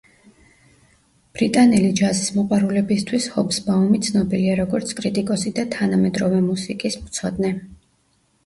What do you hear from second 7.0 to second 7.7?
მცოდნე.